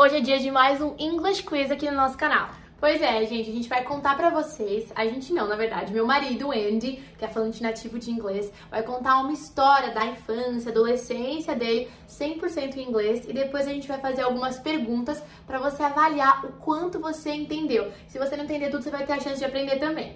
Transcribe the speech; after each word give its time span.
Hoje 0.00 0.18
é 0.18 0.20
dia 0.20 0.38
de 0.38 0.48
mais 0.48 0.80
um 0.80 0.94
English 0.96 1.42
Quiz 1.42 1.72
aqui 1.72 1.90
no 1.90 1.96
nosso 1.96 2.16
canal. 2.16 2.50
Pois 2.78 3.02
é, 3.02 3.26
gente, 3.26 3.50
a 3.50 3.52
gente 3.52 3.68
vai 3.68 3.82
contar 3.82 4.16
pra 4.16 4.30
vocês, 4.30 4.92
a 4.94 5.04
gente 5.04 5.32
não, 5.32 5.48
na 5.48 5.56
verdade, 5.56 5.92
meu 5.92 6.06
marido, 6.06 6.52
Andy, 6.52 7.02
que 7.18 7.24
é 7.24 7.26
falante 7.26 7.60
nativo 7.60 7.98
de 7.98 8.08
inglês, 8.08 8.52
vai 8.70 8.84
contar 8.84 9.18
uma 9.18 9.32
história 9.32 9.92
da 9.92 10.06
infância, 10.06 10.70
adolescência 10.70 11.56
dele, 11.56 11.90
100% 12.08 12.76
em 12.76 12.88
inglês, 12.88 13.28
e 13.28 13.32
depois 13.32 13.66
a 13.66 13.72
gente 13.72 13.88
vai 13.88 13.98
fazer 13.98 14.22
algumas 14.22 14.56
perguntas 14.56 15.20
pra 15.44 15.58
você 15.58 15.82
avaliar 15.82 16.46
o 16.46 16.52
quanto 16.52 17.00
você 17.00 17.32
entendeu. 17.32 17.90
Se 18.06 18.20
você 18.20 18.36
não 18.36 18.44
entender 18.44 18.70
tudo, 18.70 18.84
você 18.84 18.90
vai 18.90 19.04
ter 19.04 19.14
a 19.14 19.20
chance 19.20 19.38
de 19.38 19.44
aprender 19.44 19.80
também. 19.80 20.14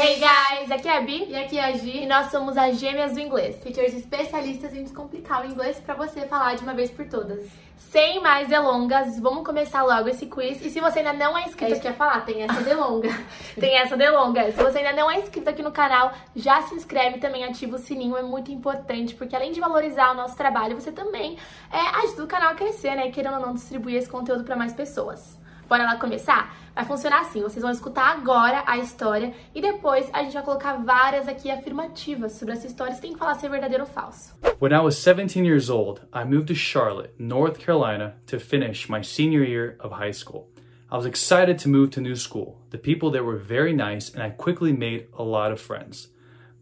Hey 0.00 0.20
guys, 0.20 0.47
aqui 0.70 0.88
é 0.88 0.96
a 0.96 1.00
Bi 1.00 1.26
e 1.28 1.36
aqui 1.36 1.58
é 1.58 1.64
a 1.64 1.72
Gi 1.72 2.02
e 2.02 2.06
nós 2.06 2.30
somos 2.30 2.56
as 2.56 2.78
gêmeas 2.78 3.12
do 3.12 3.20
inglês, 3.20 3.56
teachers 3.62 3.94
especialistas 3.94 4.74
em 4.74 4.82
descomplicar 4.82 5.42
o 5.42 5.46
inglês 5.50 5.78
para 5.78 5.94
você 5.94 6.22
falar 6.26 6.54
de 6.56 6.62
uma 6.62 6.74
vez 6.74 6.90
por 6.90 7.06
todas. 7.06 7.46
Sem 7.76 8.20
mais 8.20 8.48
delongas, 8.48 9.18
vamos 9.18 9.44
começar 9.44 9.82
logo 9.82 10.08
esse 10.08 10.26
quiz. 10.26 10.60
E 10.64 10.68
se 10.68 10.80
você 10.80 10.98
ainda 10.98 11.12
não 11.12 11.38
é 11.38 11.44
inscrito, 11.44 11.74
é 11.74 11.76
aqui 11.76 11.88
a 11.88 11.94
falar, 11.94 12.20
tem 12.20 12.42
essa 12.42 12.60
delonga. 12.60 13.08
tem 13.58 13.78
essa 13.78 13.96
delonga. 13.96 14.50
Se 14.52 14.62
você 14.62 14.78
ainda 14.78 14.92
não 14.92 15.10
é 15.10 15.20
inscrito 15.20 15.48
aqui 15.48 15.62
no 15.62 15.72
canal, 15.72 16.12
já 16.34 16.60
se 16.62 16.74
inscreve 16.74 17.18
também, 17.18 17.44
ativa 17.44 17.76
o 17.76 17.78
sininho, 17.78 18.16
é 18.16 18.22
muito 18.22 18.50
importante, 18.50 19.14
porque 19.14 19.34
além 19.34 19.52
de 19.52 19.60
valorizar 19.60 20.10
o 20.10 20.14
nosso 20.14 20.36
trabalho, 20.36 20.78
você 20.78 20.92
também 20.92 21.38
é, 21.72 21.78
ajuda 22.04 22.24
o 22.24 22.26
canal 22.26 22.50
a 22.50 22.54
crescer, 22.54 22.94
né? 22.94 23.10
Querendo 23.10 23.34
ou 23.34 23.40
não 23.40 23.54
distribuir 23.54 23.96
esse 23.96 24.08
conteúdo 24.08 24.44
para 24.44 24.56
mais 24.56 24.74
pessoas. 24.74 25.38
Bora 25.68 25.84
lá 25.84 25.96
começar? 25.96 26.56
Vai 26.74 26.86
funcionar 26.86 27.20
assim, 27.20 27.42
vocês 27.42 27.60
vão 27.60 27.70
escutar 27.70 28.16
agora 28.16 28.64
a 28.66 28.78
história 28.78 29.34
e 29.54 29.60
depois 29.60 30.08
a 30.14 30.22
gente 30.22 30.32
vai 30.32 30.42
colocar 30.42 30.78
várias 30.78 31.28
aqui 31.28 31.50
afirmativas 31.50 32.32
sobre 32.32 32.54
essa 32.54 32.66
história, 32.66 32.94
você 32.94 33.02
tem 33.02 33.12
que 33.12 33.18
falar 33.18 33.34
se 33.34 33.44
é 33.44 33.50
verdadeiro 33.50 33.84
ou 33.84 33.90
falso. 33.90 34.34
When 34.60 34.72
I 34.72 34.80
was 34.80 34.96
17 35.04 35.44
years 35.44 35.68
old, 35.68 36.00
I 36.10 36.24
moved 36.24 36.46
to 36.46 36.54
Charlotte, 36.54 37.12
North 37.18 37.58
Carolina 37.58 38.14
to 38.28 38.40
finish 38.40 38.88
my 38.88 39.02
senior 39.02 39.44
year 39.44 39.76
of 39.80 39.92
high 39.92 40.14
school. 40.14 40.48
I 40.90 40.96
was 40.96 41.04
excited 41.04 41.58
to 41.58 41.68
move 41.68 41.90
to 41.90 42.00
new 42.00 42.16
school. 42.16 42.56
The 42.70 42.78
people 42.78 43.10
there 43.10 43.22
were 43.22 43.36
very 43.36 43.74
nice 43.74 44.08
and 44.08 44.22
I 44.22 44.30
quickly 44.30 44.72
made 44.72 45.08
a 45.18 45.22
lot 45.22 45.52
of 45.52 45.60
friends. 45.60 46.08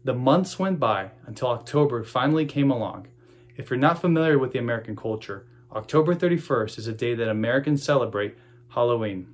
The 0.03 0.15
months 0.15 0.59
went 0.59 0.79
by 0.81 1.11
until 1.25 1.47
October 1.47 2.03
finally 2.03 2.45
came 2.45 2.69
along. 2.69 3.07
If 3.55 3.69
you're 3.69 3.79
not 3.79 4.01
familiar 4.01 4.37
with 4.37 4.51
the 4.51 4.59
American 4.59 4.97
culture, 4.97 5.45
October 5.71 6.13
31st 6.13 6.77
is 6.77 6.87
a 6.87 6.93
day 6.93 7.15
that 7.15 7.29
Americans 7.29 7.83
celebrate 7.83 8.35
Halloween. 8.77 9.25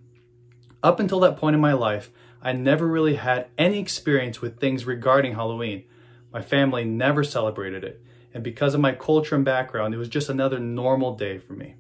Up 0.82 1.02
until 1.02 1.20
that 1.20 1.36
point 1.36 1.54
in 1.54 1.60
my 1.60 1.74
life, 1.74 2.10
I 2.42 2.54
never 2.54 2.88
really 2.88 3.16
had 3.16 3.48
any 3.58 3.78
experience 3.78 4.40
with 4.40 4.58
things 4.58 4.86
regarding 4.86 5.34
Halloween. 5.36 5.84
My 6.32 6.42
family 6.42 6.86
never 6.86 7.26
celebrated 7.26 7.84
it, 7.84 8.02
and 8.34 8.42
because 8.42 8.74
of 8.74 8.80
my 8.80 8.94
culture 8.94 9.36
and 9.36 9.44
background, 9.44 9.94
it 9.94 9.98
was 9.98 10.08
just 10.08 10.30
another 10.30 10.60
normal 10.60 11.18
day 11.18 11.40
for 11.40 11.52
me. 11.52 11.76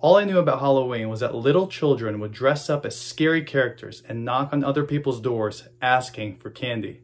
All 0.00 0.16
I 0.18 0.24
knew 0.24 0.38
about 0.38 0.60
Halloween 0.60 1.08
was 1.08 1.20
that 1.20 1.34
little 1.34 1.66
children 1.66 2.20
would 2.20 2.32
dress 2.32 2.68
up 2.68 2.84
as 2.84 3.00
scary 3.00 3.42
characters 3.42 4.02
and 4.06 4.22
knock 4.22 4.52
on 4.52 4.62
other 4.62 4.84
people's 4.84 5.22
doors 5.22 5.66
asking 5.80 6.36
for 6.36 6.50
candy. 6.50 7.00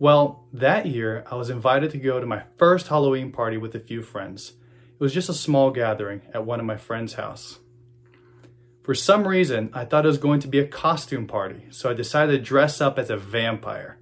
Well, 0.00 0.48
that 0.52 0.86
year, 0.86 1.24
I 1.30 1.36
was 1.36 1.48
invited 1.48 1.92
to 1.92 1.98
go 1.98 2.18
to 2.18 2.26
my 2.26 2.42
first 2.58 2.88
Halloween 2.88 3.30
party 3.30 3.56
with 3.56 3.76
a 3.76 3.78
few 3.78 4.02
friends. 4.02 4.54
It 4.94 4.98
was 4.98 5.14
just 5.14 5.28
a 5.28 5.32
small 5.32 5.70
gathering 5.70 6.22
at 6.34 6.44
one 6.44 6.58
of 6.58 6.66
my 6.66 6.76
friends' 6.76 7.14
house. 7.14 7.60
For 8.82 8.94
some 8.96 9.28
reason, 9.28 9.70
I 9.72 9.84
thought 9.84 10.04
it 10.04 10.08
was 10.08 10.18
going 10.18 10.40
to 10.40 10.48
be 10.48 10.58
a 10.58 10.66
costume 10.66 11.28
party, 11.28 11.66
so 11.70 11.90
I 11.90 11.94
decided 11.94 12.32
to 12.32 12.44
dress 12.44 12.80
up 12.80 12.98
as 12.98 13.10
a 13.10 13.16
vampire. 13.16 13.96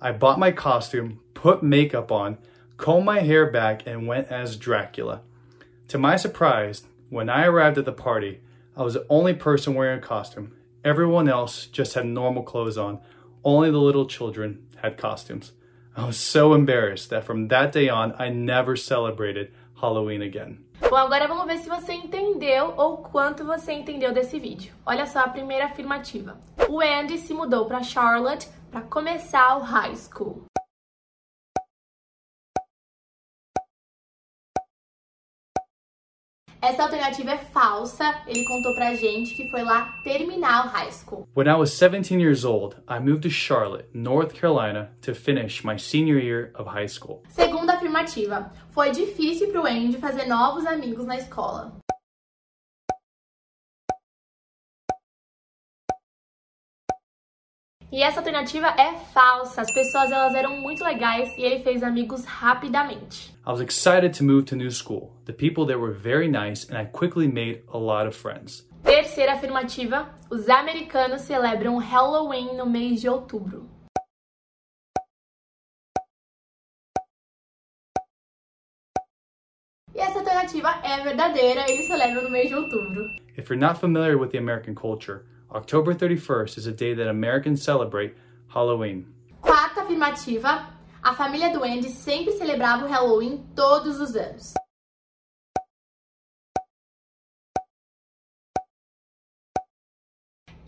I 0.00 0.12
bought 0.12 0.38
my 0.38 0.52
costume, 0.52 1.18
put 1.34 1.64
makeup 1.64 2.12
on, 2.12 2.38
combed 2.76 3.04
my 3.04 3.20
hair 3.20 3.50
back, 3.50 3.82
and 3.86 4.06
went 4.06 4.28
as 4.28 4.56
Dracula. 4.56 5.22
To 5.88 5.98
my 5.98 6.14
surprise, 6.14 6.84
when 7.08 7.28
I 7.28 7.44
arrived 7.44 7.76
at 7.76 7.84
the 7.84 7.92
party, 7.92 8.40
I 8.76 8.84
was 8.84 8.94
the 8.94 9.04
only 9.10 9.34
person 9.34 9.74
wearing 9.74 9.98
a 9.98 10.02
costume. 10.02 10.52
Everyone 10.84 11.28
else 11.28 11.66
just 11.66 11.94
had 11.94 12.06
normal 12.06 12.44
clothes 12.44 12.78
on. 12.78 13.00
Only 13.42 13.72
the 13.72 13.78
little 13.78 14.06
children 14.06 14.64
had 14.76 14.96
costumes. 14.96 15.52
I 15.96 16.06
was 16.06 16.16
so 16.16 16.54
embarrassed 16.54 17.10
that 17.10 17.24
from 17.24 17.48
that 17.48 17.72
day 17.72 17.88
on, 17.88 18.14
I 18.16 18.28
never 18.28 18.76
celebrated 18.76 19.50
Halloween 19.80 20.22
again. 20.22 20.64
Bom, 20.90 20.96
agora 20.96 21.28
vamos 21.28 21.46
ver 21.46 21.58
se 21.58 21.68
você 21.68 21.92
entendeu 21.92 22.74
ou 22.76 22.96
quanto 22.96 23.44
você 23.44 23.72
entendeu 23.72 24.12
desse 24.12 24.40
vídeo. 24.40 24.74
Olha 24.84 25.06
só 25.06 25.20
a 25.20 25.28
primeira 25.28 25.66
afirmativa. 25.66 26.36
O 26.68 26.80
Andy 26.80 27.16
se 27.16 27.32
mudou 27.32 27.64
para 27.64 27.80
Charlotte 27.80 28.48
para 28.72 28.80
começar 28.80 29.56
o 29.56 29.60
high 29.60 29.94
school. 29.94 30.49
Essa 36.62 36.82
alternativa 36.82 37.30
é 37.30 37.38
falsa. 37.38 38.04
Ele 38.26 38.44
contou 38.44 38.74
pra 38.74 38.94
gente 38.94 39.34
que 39.34 39.48
foi 39.50 39.62
lá 39.62 39.98
terminar 40.04 40.66
o 40.66 40.68
high 40.68 40.92
school. 40.92 41.26
When 41.34 41.48
I 41.48 41.54
was 41.54 41.72
17 41.78 42.20
years 42.20 42.44
old, 42.44 42.76
I 42.86 42.98
moved 43.00 43.22
to 43.22 43.30
Charlotte, 43.30 43.88
North 43.94 44.34
Carolina 44.38 44.90
to 45.00 45.14
finish 45.14 45.64
my 45.64 45.78
senior 45.78 46.18
year 46.18 46.52
of 46.54 46.68
high 46.68 46.88
school. 46.88 47.22
Segunda 47.30 47.72
afirmativa. 47.72 48.52
Foi 48.70 48.90
difícil 48.90 49.48
pro 49.48 49.66
Andy 49.66 49.96
fazer 49.96 50.26
novos 50.26 50.66
amigos 50.66 51.06
na 51.06 51.16
escola. 51.16 51.80
E 57.92 58.02
essa 58.02 58.20
alternativa 58.20 58.68
é 58.68 58.92
falsa. 59.12 59.62
As 59.62 59.72
pessoas 59.72 60.12
elas 60.12 60.34
eram 60.34 60.60
muito 60.60 60.84
legais 60.84 61.36
e 61.36 61.42
ele 61.42 61.62
fez 61.62 61.82
amigos 61.82 62.24
rapidamente. 62.24 63.34
I 63.46 63.52
was 63.52 63.62
excited 63.62 64.12
to 64.14 64.22
move 64.22 64.44
to 64.46 64.56
new 64.56 64.70
school. 64.70 65.16
The 65.24 65.32
people 65.32 65.64
there 65.64 65.78
were 65.78 65.92
very 65.92 66.28
nice 66.28 66.68
and 66.68 66.76
I 66.76 66.84
quickly 66.84 67.26
made 67.26 67.62
a 67.72 67.78
lot 67.78 68.06
of 68.06 68.14
friends. 68.14 68.64
Terceira 68.84 69.32
afirmativa: 69.32 70.08
os 70.30 70.46
americanos 70.48 71.22
celebram 71.22 71.78
Halloween 71.78 72.54
no 72.54 72.66
mês 72.66 73.00
de 73.00 73.08
outubro. 73.08 73.66
E 79.94 79.98
essa 79.98 80.18
alternativa 80.18 80.68
é 80.84 81.02
verdadeira, 81.02 81.64
eles 81.70 81.86
celebram 81.86 82.22
no 82.22 82.30
mês 82.30 82.48
de 82.48 82.54
outubro. 82.54 83.08
If 83.38 83.48
you're 83.48 83.56
not 83.56 83.78
familiar 83.78 84.18
with 84.18 84.32
the 84.32 84.38
American 84.38 84.74
culture, 84.74 85.24
October 85.50 85.94
31st 85.94 86.58
is 86.58 86.66
a 86.66 86.72
day 86.72 86.94
that 86.94 87.08
Americans 87.08 87.62
celebrate 87.62 88.14
Halloween. 88.48 89.06
Quarta 89.40 89.80
afirmativa: 89.80 90.78
a 91.02 91.14
família 91.14 91.50
do 91.50 91.64
Andy 91.64 91.88
sempre 91.88 92.32
celebrava 92.32 92.84
o 92.84 92.88
Halloween 92.88 93.44
todos 93.54 94.00
os 94.00 94.14
anos. 94.14 94.52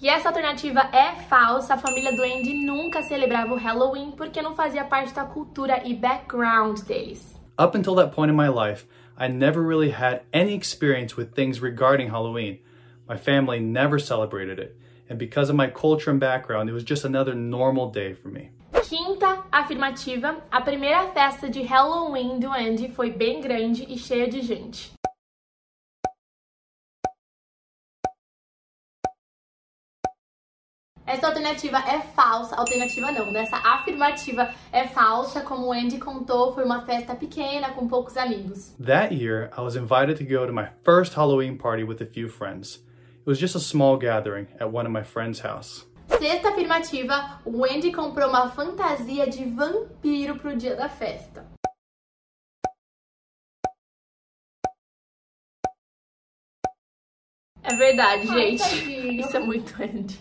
E 0.01 0.09
essa 0.09 0.31
alternativa 0.31 0.81
é 0.93 1.15
falsa. 1.29 1.75
A 1.75 1.79
família 1.79 2.13
do 2.13 2.23
Andy 2.23 2.65
nunca 2.65 3.03
celebrava 3.03 3.55
o 3.55 3.57
Halloween 3.57 4.11
porque 4.11 4.43
não 4.43 4.55
fazia 4.57 4.85
parte 4.85 5.15
da 5.15 5.25
cultura 5.25 5.87
e 5.87 5.95
background 5.95 6.81
deles. 6.81 7.37
Up 7.57 7.77
until 7.77 7.95
that 7.95 8.13
point 8.13 8.33
in 8.33 8.37
my 8.37 8.49
life, 8.49 8.85
I 9.17 9.29
never 9.29 9.61
really 9.63 9.91
had 9.91 10.23
any 10.33 10.55
experience 10.55 11.17
with 11.17 11.35
things 11.35 11.61
regarding 11.61 12.11
Halloween. 12.11 12.59
My 13.09 13.17
family 13.17 13.61
never 13.61 14.01
celebrated 14.01 14.59
it, 14.59 14.77
and 15.09 15.19
because 15.19 15.51
of 15.51 15.57
my 15.57 15.69
culture 15.69 16.11
and 16.11 16.21
background, 16.21 16.69
it 16.69 16.73
was 16.73 16.85
just 16.85 17.05
another 17.05 17.35
normal 17.35 17.91
day 17.91 18.15
for 18.15 18.29
me. 18.29 18.51
Quinta 18.89 19.45
afirmativa: 19.53 20.37
a 20.51 20.61
primeira 20.61 21.13
festa 21.13 21.49
de 21.49 21.63
Halloween 21.63 22.39
do 22.41 22.49
Andy 22.49 22.89
foi 22.89 23.11
bem 23.11 23.41
grande 23.41 23.85
e 23.89 23.97
cheia 23.99 24.29
de 24.29 24.43
gente. 24.43 24.93
Essa 31.05 31.27
alternativa 31.27 31.79
é 31.79 32.01
falsa. 32.01 32.57
Alternativa 32.57 33.13
não, 33.13 33.31
né? 33.31 33.41
Essa 33.41 33.57
afirmativa 33.57 34.49
é 34.73 34.87
falsa. 34.87 35.43
Como 35.43 35.67
o 35.67 35.73
Andy 35.73 35.99
contou, 35.99 36.55
foi 36.55 36.65
uma 36.65 36.87
festa 36.87 37.15
pequena 37.15 37.71
com 37.73 37.87
poucos 37.89 38.17
amigos. 38.17 38.75
That 38.83 39.15
year, 39.15 39.51
I 39.57 39.61
was 39.61 39.77
invited 39.77 40.17
to 40.19 40.25
go 40.25 40.47
to 40.47 40.53
my 40.53 40.69
first 40.85 41.15
Halloween 41.15 41.59
party 41.59 41.85
with 41.85 42.01
a 42.01 42.07
few 42.07 42.29
friends. 42.29 42.83
It 43.23 43.29
was 43.29 43.39
just 43.39 43.55
a 43.55 43.61
small 43.61 43.97
gathering 43.99 44.49
at 44.59 44.73
one 44.73 44.85
of 44.85 44.91
my 44.91 45.05
friend's 45.05 45.39
house. 45.39 45.87
Sexta 46.09 46.49
afirmativa, 46.49 47.39
o 47.45 47.61
Wendy 47.61 47.93
comprou 47.93 48.29
uma 48.29 48.51
fantasia 48.51 49.31
de 49.31 49.45
vampiro 49.45 50.35
pro 50.37 50.57
dia 50.57 50.75
da 50.75 50.89
festa. 50.89 51.47
É 57.63 57.77
verdade, 57.77 58.29
Ai, 58.29 58.57
gente. 58.57 58.59
Tadinho. 58.59 59.21
Isso 59.21 59.37
é 59.37 59.41
muito 59.41 59.81
Andy. 59.81 60.19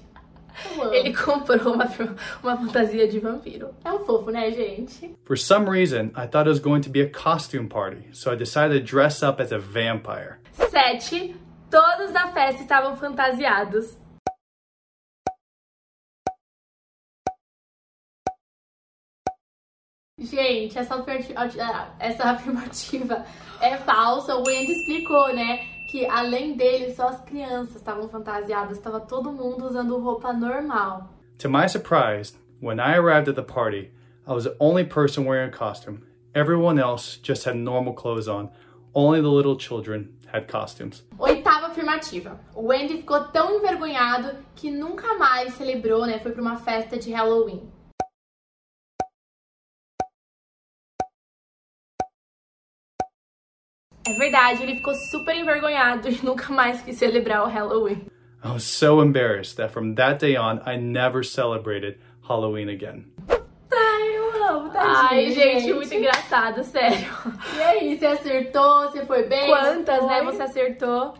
Ele 0.91 1.11
comprou 1.11 1.73
uma, 1.73 1.89
uma 2.43 2.57
fantasia 2.57 3.07
de 3.07 3.19
vampiro. 3.19 3.73
É 3.83 3.91
um 3.91 4.05
fofo, 4.05 4.29
né, 4.29 4.51
gente? 4.51 5.15
For 5.25 5.35
some 5.35 5.67
reason, 5.67 6.11
I 6.15 6.27
thought 6.27 6.47
it 6.47 6.49
was 6.49 6.59
going 6.59 6.81
to 6.81 6.89
be 6.91 7.01
a 7.01 7.09
costume 7.09 7.67
party, 7.67 8.09
so 8.13 8.31
I 8.31 8.35
decided 8.35 8.79
to 8.79 8.85
dress 8.85 9.23
up 9.23 9.41
as 9.41 9.51
a 9.51 9.57
vampire. 9.57 10.37
Sete. 10.53 11.35
Todos 11.71 12.11
da 12.11 12.27
festa 12.33 12.61
estavam 12.61 12.97
fantasiados. 12.97 13.97
Gente, 20.19 20.77
essa 20.77 20.95
afirmativa, 20.95 21.95
essa 21.97 22.23
afirmativa 22.29 23.25
é 23.61 23.77
falsa. 23.77 24.35
O 24.35 24.43
Wendy 24.45 24.73
explicou, 24.73 25.33
né? 25.33 25.65
Que 25.89 26.05
além 26.05 26.57
dele, 26.57 26.93
só 26.93 27.07
as 27.07 27.21
crianças 27.21 27.77
estavam 27.77 28.09
fantasiadas, 28.09 28.77
estava 28.77 28.99
todo 28.99 29.31
mundo 29.31 29.65
usando 29.65 29.97
roupa 29.97 30.33
normal. 30.33 31.09
To 31.39 31.49
my 31.49 31.67
surprise, 31.67 32.33
when 32.59 32.81
I 32.81 32.97
arrived 32.97 33.29
at 33.29 33.35
the 33.35 33.43
party, 33.43 33.91
I 34.27 34.33
was 34.33 34.43
the 34.43 34.57
only 34.59 34.83
person 34.83 35.25
wearing 35.25 35.53
a 35.53 35.57
costume. 35.57 36.01
Everyone 36.35 36.77
else 36.77 37.17
just 37.23 37.45
had 37.45 37.55
normal 37.55 37.93
clothes 37.93 38.27
on. 38.27 38.49
Only 38.93 39.21
the 39.21 39.31
little 39.31 39.55
children 39.55 40.09
had 40.27 40.47
costumes. 40.49 41.03
Afirmativa. 41.71 42.39
O 42.53 42.67
Wendy 42.67 42.97
ficou 42.97 43.23
tão 43.25 43.57
envergonhado 43.57 44.37
que 44.55 44.69
nunca 44.69 45.15
mais 45.17 45.53
celebrou, 45.53 46.05
né? 46.05 46.19
Foi 46.19 46.31
para 46.31 46.41
uma 46.41 46.57
festa 46.57 46.97
de 46.97 47.11
Halloween. 47.11 47.71
É 54.07 54.13
verdade, 54.13 54.63
ele 54.63 54.75
ficou 54.75 54.93
super 55.11 55.35
envergonhado 55.35 56.09
e 56.09 56.19
nunca 56.25 56.51
mais 56.51 56.81
quis 56.81 56.97
celebrar 56.97 57.43
o 57.43 57.47
Halloween. 57.47 58.05
I 58.43 58.51
was 58.51 58.63
so 58.63 59.01
embarrassed 59.01 59.55
that 59.57 59.71
from 59.71 59.93
that 59.95 60.19
day 60.19 60.35
on, 60.35 60.61
I 60.65 60.75
never 60.75 61.23
celebrated 61.23 61.99
Halloween 62.27 62.69
again. 62.69 63.05
Ai, 63.71 64.17
eu 64.17 64.43
amo, 64.49 64.69
tadinho, 64.71 64.97
Ai, 65.09 65.31
gente, 65.31 65.73
muito 65.73 65.93
engraçado, 65.93 66.63
sério. 66.63 67.07
E 67.55 67.61
aí, 67.61 67.97
você 67.97 68.05
acertou? 68.07 68.89
Você 68.89 69.05
foi 69.05 69.27
bem? 69.27 69.47
Quantas, 69.47 69.99
Foi? 69.99 70.07
né, 70.07 70.23
você 70.23 70.41
acertou? 70.41 71.13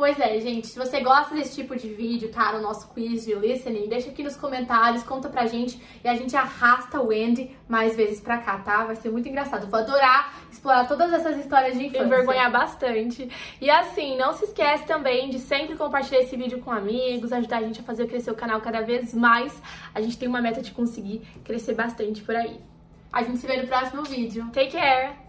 Pois 0.00 0.18
é, 0.18 0.40
gente, 0.40 0.66
se 0.66 0.78
você 0.78 1.02
gosta 1.02 1.34
desse 1.34 1.56
tipo 1.56 1.76
de 1.76 1.92
vídeo, 1.92 2.30
tá? 2.30 2.54
No 2.54 2.62
nosso 2.62 2.88
quiz 2.88 3.22
de 3.22 3.34
listening, 3.34 3.86
deixa 3.86 4.08
aqui 4.08 4.22
nos 4.22 4.34
comentários, 4.34 5.02
conta 5.02 5.28
pra 5.28 5.44
gente 5.44 5.78
e 6.02 6.08
a 6.08 6.14
gente 6.14 6.34
arrasta 6.34 6.98
o 6.98 7.10
Andy 7.10 7.54
mais 7.68 7.94
vezes 7.96 8.18
pra 8.18 8.38
cá, 8.38 8.56
tá? 8.60 8.86
Vai 8.86 8.96
ser 8.96 9.10
muito 9.10 9.28
engraçado. 9.28 9.66
Vou 9.66 9.78
adorar 9.78 10.32
explorar 10.50 10.88
todas 10.88 11.12
essas 11.12 11.36
histórias 11.36 11.76
de 11.76 11.84
infância. 11.84 12.06
envergonhar 12.06 12.50
bastante. 12.50 13.28
E 13.60 13.68
assim, 13.68 14.16
não 14.16 14.32
se 14.32 14.46
esquece 14.46 14.86
também 14.86 15.28
de 15.28 15.38
sempre 15.38 15.76
compartilhar 15.76 16.22
esse 16.22 16.34
vídeo 16.34 16.60
com 16.60 16.72
amigos, 16.72 17.30
ajudar 17.30 17.58
a 17.58 17.62
gente 17.62 17.80
a 17.80 17.84
fazer 17.84 18.06
crescer 18.06 18.30
o 18.30 18.34
canal 18.34 18.58
cada 18.62 18.80
vez 18.80 19.12
mais. 19.12 19.52
A 19.94 20.00
gente 20.00 20.16
tem 20.16 20.26
uma 20.26 20.40
meta 20.40 20.62
de 20.62 20.70
conseguir 20.70 21.20
crescer 21.44 21.74
bastante 21.74 22.22
por 22.22 22.34
aí. 22.34 22.58
A 23.12 23.22
gente 23.22 23.36
se 23.36 23.46
vê 23.46 23.60
no 23.60 23.68
próximo 23.68 24.02
vídeo. 24.04 24.48
Take 24.50 24.70
care! 24.70 25.28